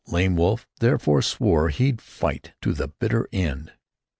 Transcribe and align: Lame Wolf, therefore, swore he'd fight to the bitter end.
Lame 0.07 0.35
Wolf, 0.35 0.67
therefore, 0.79 1.21
swore 1.21 1.69
he'd 1.69 2.01
fight 2.01 2.53
to 2.63 2.73
the 2.73 2.87
bitter 2.87 3.29
end. 3.31 3.73